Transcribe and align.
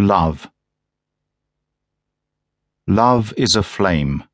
Love. 0.00 0.50
Love 2.86 3.34
is 3.36 3.54
a 3.54 3.62
flame. 3.62 4.24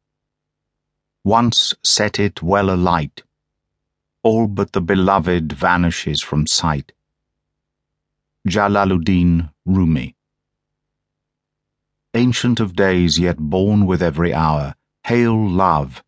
Once 1.25 1.75
set 1.83 2.21
it 2.21 2.41
well 2.41 2.71
alight, 2.71 3.25
all 4.23 4.47
but 4.47 4.71
the 4.71 4.81
beloved 4.81 5.53
vanishes 5.53 6.23
from 6.23 6.47
sight. 6.47 6.93
Jalaluddin 8.49 9.51
Rumi. 9.65 10.15
Ancient 12.15 12.61
of 12.61 12.77
days, 12.77 13.19
yet 13.19 13.37
born 13.37 13.87
with 13.87 14.01
every 14.01 14.33
hour, 14.33 14.77
hail 15.03 15.51
love, 15.51 16.01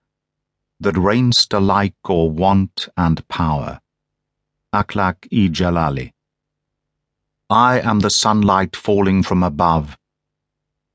that 0.78 0.94
reign'st 0.94 1.52
alike 1.52 1.96
o'er 2.08 2.30
want 2.30 2.88
and 2.96 3.26
power. 3.26 3.80
Akhlaq-i 4.72 5.48
Jalali. 5.48 6.12
I 7.50 7.80
am 7.80 8.00
the 8.00 8.10
sunlight 8.10 8.76
falling 8.76 9.22
from 9.22 9.42
above, 9.42 9.96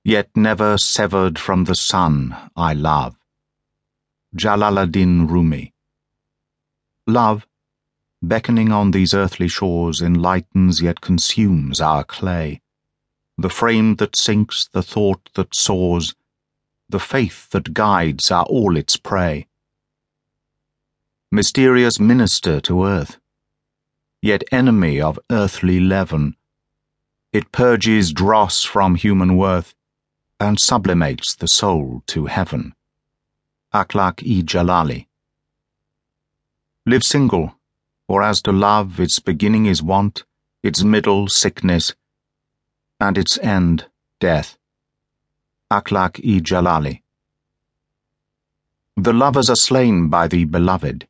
yet 0.06 0.30
never 0.36 0.78
severed 0.78 1.40
from 1.40 1.64
the 1.64 1.74
sun 1.74 2.38
I 2.56 2.74
love. 2.74 3.16
Jalaluddin 4.36 5.28
Rumi. 5.28 5.74
Love, 7.08 7.48
beckoning 8.22 8.72
on 8.72 8.92
these 8.92 9.16
earthly 9.16 9.48
shores, 9.48 10.00
enlightens 10.00 10.80
yet 10.80 11.02
consumes 11.02 11.82
our 11.82 12.04
clay. 12.04 12.62
The 13.36 13.50
frame 13.50 13.96
that 13.96 14.16
sinks, 14.16 14.70
the 14.72 14.84
thought 14.84 15.32
that 15.34 15.56
soars, 15.56 16.14
the 16.88 17.00
faith 17.00 17.50
that 17.50 17.74
guides 17.74 18.30
are 18.30 18.46
all 18.46 18.78
its 18.78 18.96
prey. 18.96 19.48
Mysterious 21.32 22.00
minister 22.00 22.62
to 22.62 22.86
earth, 22.86 23.18
yet 24.22 24.44
enemy 24.52 25.02
of 25.02 25.18
earthly 25.32 25.80
leaven 25.80 26.36
it 27.34 27.52
purges 27.52 28.14
dross 28.14 28.64
from 28.64 28.94
human 28.94 29.36
worth 29.36 29.74
and 30.40 30.60
sublimates 30.60 31.36
the 31.36 31.48
soul 31.48 32.04
to 32.06 32.28
heaven. 32.28 32.76
Akhlaq-i 33.74 34.44
Jalali. 34.44 35.08
Live 36.86 37.04
single, 37.04 37.56
for 38.08 38.22
as 38.22 38.42
to 38.44 38.52
love, 38.52 39.00
its 39.00 39.20
beginning 39.20 39.66
is 39.66 39.82
want, 39.82 40.26
its 40.62 40.84
middle 40.84 41.28
sickness, 41.28 41.96
and 43.00 43.18
its 43.18 43.40
end 43.40 43.88
death. 44.20 44.58
Akhlaq-i 45.72 46.40
Jalali. 46.40 47.02
The 48.96 49.14
lovers 49.14 49.50
are 49.50 49.56
slain 49.56 50.08
by 50.10 50.28
the 50.28 50.46
beloved, 50.46 51.08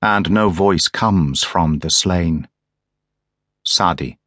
and 0.00 0.30
no 0.30 0.48
voice 0.48 0.86
comes 0.86 1.42
from 1.42 1.80
the 1.80 1.90
slain. 1.90 2.46
Sadi. 3.64 4.17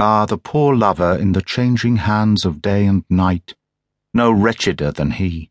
Ah, 0.00 0.26
the 0.26 0.38
poor 0.38 0.76
lover 0.76 1.16
in 1.16 1.32
the 1.32 1.42
changing 1.42 1.96
hands 1.96 2.44
of 2.44 2.62
day 2.62 2.86
and 2.86 3.04
night, 3.10 3.56
no 4.14 4.30
wretcheder 4.30 4.92
than 4.92 5.10
he. 5.10 5.50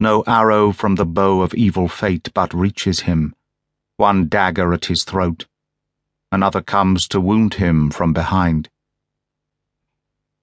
No 0.00 0.24
arrow 0.26 0.72
from 0.72 0.96
the 0.96 1.06
bow 1.06 1.40
of 1.40 1.54
evil 1.54 1.86
fate 1.86 2.28
but 2.34 2.52
reaches 2.52 3.00
him, 3.00 3.32
one 3.98 4.26
dagger 4.26 4.72
at 4.72 4.86
his 4.86 5.04
throat, 5.04 5.46
another 6.32 6.60
comes 6.60 7.06
to 7.06 7.20
wound 7.20 7.54
him 7.54 7.88
from 7.92 8.12
behind. 8.12 8.68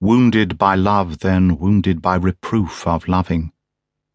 Wounded 0.00 0.56
by 0.56 0.74
love, 0.74 1.18
then 1.18 1.58
wounded 1.58 2.00
by 2.00 2.16
reproof 2.16 2.86
of 2.86 3.06
loving, 3.06 3.52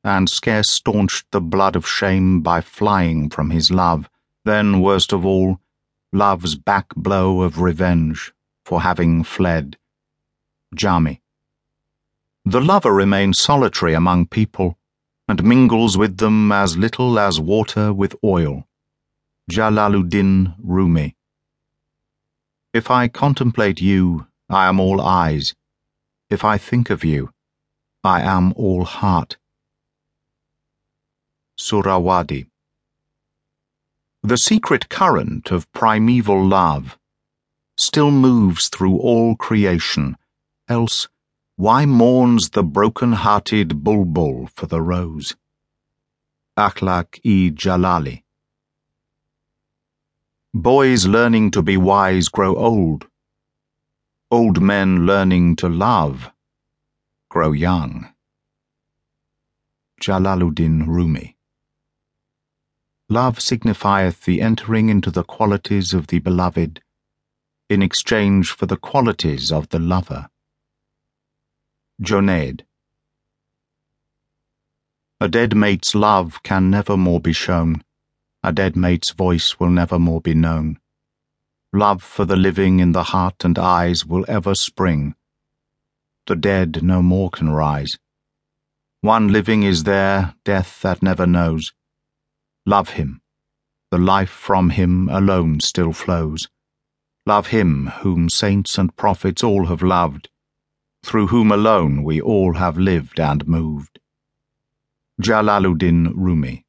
and 0.04 0.28
scarce 0.28 0.70
staunched 0.70 1.28
the 1.30 1.42
blood 1.42 1.76
of 1.76 1.88
shame 1.88 2.42
by 2.42 2.60
flying 2.60 3.30
from 3.30 3.52
his 3.52 3.70
love, 3.70 4.10
then, 4.46 4.82
worst 4.82 5.14
of 5.14 5.24
all, 5.24 5.60
love's 6.12 6.56
back 6.56 6.88
blow 6.96 7.44
of 7.44 7.62
revenge 7.62 8.34
for 8.66 8.82
having 8.82 9.24
fled. 9.24 9.78
Jami. 10.74 11.22
The 12.46 12.62
lover 12.62 12.94
remains 12.94 13.40
solitary 13.40 13.94
among 13.94 14.28
people 14.28 14.78
and 15.28 15.44
mingles 15.44 15.98
with 15.98 16.18
them 16.18 16.52
as 16.52 16.78
little 16.78 17.18
as 17.18 17.40
water 17.40 17.94
with 17.94 18.16
oil. 18.24 18.68
Jalaluddin 19.50 20.56
Rumi. 20.62 21.16
If 22.74 22.90
I 22.92 23.08
contemplate 23.08 23.80
you, 23.80 24.28
I 24.50 24.68
am 24.68 24.80
all 24.80 25.00
eyes. 25.02 25.54
If 26.30 26.44
I 26.44 26.58
think 26.58 26.90
of 26.90 27.04
you, 27.04 27.30
I 28.04 28.22
am 28.22 28.54
all 28.54 28.84
heart. 28.84 29.38
Suhrawardi. 31.58 32.48
The 34.24 34.38
secret 34.38 34.90
current 34.90 35.52
of 35.52 35.72
primeval 35.72 36.44
love 36.46 36.98
still 37.84 38.12
moves 38.12 38.70
through 38.70 38.98
all 38.98 39.36
creation, 39.36 40.16
else 40.70 41.08
why 41.56 41.86
mourns 41.86 42.50
the 42.52 42.64
broken-hearted 42.64 43.84
bulbul 43.84 44.48
for 44.48 44.66
the 44.66 44.82
rose? 44.82 45.36
Akhlaq-i 46.58 47.52
Jalali 47.52 48.24
Boys 50.54 51.06
learning 51.06 51.52
to 51.52 51.62
be 51.62 51.78
wise 51.78 52.30
grow 52.30 52.56
old. 52.56 53.08
Old 54.32 54.62
men 54.62 55.06
learning 55.06 55.56
to 55.58 55.68
love 55.70 56.32
grow 57.30 57.52
young. 57.52 58.14
Jalaluddin 60.02 60.88
Rumi 60.88 61.38
Love 63.10 63.40
signifieth 63.40 64.26
the 64.26 64.42
entering 64.42 64.90
into 64.90 65.12
the 65.12 65.24
qualities 65.24 65.94
of 65.94 66.08
the 66.08 66.20
beloved 66.20 66.82
in 67.74 67.82
exchange 67.82 68.52
for 68.52 68.66
the 68.66 68.78
qualities 68.78 69.52
of 69.52 69.70
the 69.70 69.80
lover. 69.80 70.30
Junaid. 72.02 72.64
A 75.20 75.28
dead 75.28 75.56
mate's 75.56 75.96
love 75.96 76.42
can 76.44 76.70
never 76.70 76.96
more 76.96 77.20
be 77.20 77.34
shown, 77.34 77.84
a 78.44 78.52
dead 78.52 78.76
mate's 78.76 79.12
voice 79.12 79.60
will 79.60 79.70
never 79.70 79.98
more 79.98 80.22
be 80.22 80.34
known. 80.34 80.78
Love 81.72 82.04
for 82.04 82.26
the 82.26 82.36
living 82.36 82.80
in 82.80 82.92
the 82.92 83.04
heart 83.04 83.44
and 83.44 83.58
eyes 83.58 84.06
will 84.06 84.26
ever 84.28 84.54
spring. 84.54 85.16
The 86.28 86.36
dead 86.36 86.84
no 86.84 87.02
more 87.02 87.30
can 87.30 87.50
rise. 87.50 87.98
One 89.02 89.30
living 89.30 89.64
is 89.64 89.84
there, 89.84 90.36
death 90.46 90.82
that 90.82 91.02
never 91.02 91.26
knows. 91.26 91.74
Love 92.66 92.92
him. 92.92 93.22
The 93.92 93.98
life 93.98 94.30
from 94.30 94.70
him 94.70 95.10
alone 95.10 95.60
still 95.60 95.94
flows. 95.94 96.50
Love 97.26 97.48
him 97.48 97.88
whom 98.02 98.30
saints 98.30 98.78
and 98.78 98.96
prophets 98.98 99.44
all 99.44 99.68
have 99.68 99.82
loved, 99.82 100.30
through 101.04 101.28
whom 101.28 101.52
alone 101.52 102.04
we 102.04 102.20
all 102.20 102.56
have 102.56 102.78
lived 102.78 103.20
and 103.20 103.48
moved. 103.48 104.00
Jalaluddin 105.22 106.12
Rumi 106.16 106.66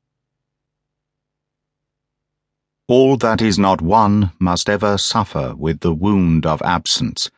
All 2.86 3.16
that 3.16 3.42
is 3.42 3.58
not 3.58 3.80
one 3.80 4.30
must 4.38 4.68
ever 4.68 4.96
suffer 4.96 5.56
with 5.56 5.80
the 5.80 5.94
wound 5.94 6.46
of 6.46 6.62
absence, 6.62 7.30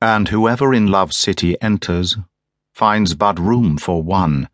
and 0.00 0.28
whoever 0.28 0.74
in 0.74 0.88
love's 0.88 1.16
city 1.16 1.60
enters 1.62 2.16
finds 2.72 3.14
but 3.14 3.38
room 3.38 3.78
for 3.78 4.02
one, 4.02 4.48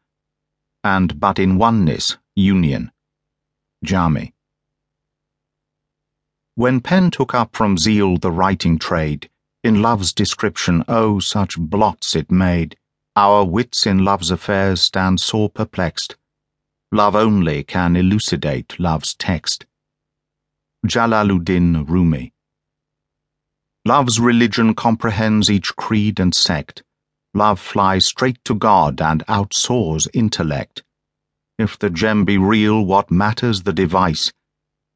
and 0.85 1.19
but 1.19 1.39
in 1.39 1.57
oneness 1.57 2.19
union. 2.35 2.93
Jami 3.83 4.35
when 6.63 6.81
pen 6.81 7.11
took 7.11 7.35
up 7.35 7.57
from 7.57 7.77
zeal 7.77 8.17
the 8.19 8.31
writing 8.31 8.79
trade, 8.79 9.29
in 9.65 9.83
love's 9.83 10.13
description, 10.13 10.85
oh, 10.87 11.19
such 11.19 11.59
blots 11.59 12.15
it 12.15 12.31
made, 12.31 12.77
our 13.17 13.45
wits 13.45 13.85
in 13.85 14.05
love's 14.05 14.31
affairs 14.31 14.81
stand 14.81 15.21
sore 15.21 15.51
perplexed. 15.51 16.15
Love 16.93 17.17
only 17.17 17.65
can 17.65 17.97
elucidate 17.97 18.79
love's 18.79 19.13
text. 19.15 19.67
Jalaluddin 20.87 21.85
Rumi. 21.89 22.33
Love's 23.85 24.21
religion 24.21 24.73
comprehends 24.73 25.51
each 25.51 25.75
creed 25.75 26.21
and 26.21 26.33
sect. 26.33 26.85
Love 27.35 27.59
flies 27.59 28.07
straight 28.07 28.39
to 28.45 28.55
God 28.55 29.01
and 29.01 29.27
outsoars 29.27 30.07
intellect. 30.15 30.85
If 31.59 31.77
the 31.77 31.91
gem 31.91 32.25
be 32.25 32.39
real, 32.39 32.87
what 32.87 33.11
matters 33.11 33.65
the 33.65 33.73
device? 33.73 34.31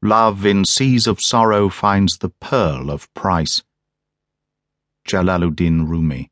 Love 0.03 0.45
in 0.45 0.63
seas 0.63 1.07
of 1.07 1.19
sorrow 1.19 1.69
finds 1.69 2.19
the 2.19 2.29
pearl 2.29 2.91
of 2.91 3.11
price. 3.15 3.63
Jalaluddin 5.07 5.87
Rumi. 5.87 6.29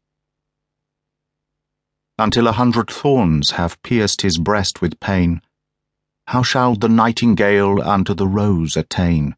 Until 2.19 2.47
a 2.47 2.51
hundred 2.51 2.91
thorns 2.91 3.51
have 3.51 3.81
pierced 3.81 4.21
his 4.21 4.37
breast 4.37 4.81
with 4.81 4.99
pain, 4.99 5.41
how 6.27 6.43
shall 6.43 6.75
the 6.75 6.87
nightingale 6.87 7.81
unto 7.81 8.13
the 8.13 8.27
rose 8.27 8.77
attain? 8.77 9.35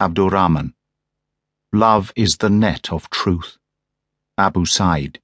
Abdurrahman. 0.00 0.74
Love 1.74 2.12
is 2.16 2.38
the 2.38 2.50
net 2.50 2.90
of 2.90 3.10
truth. 3.10 3.58
Abu 4.38 4.64
Sa'id. 4.64 5.20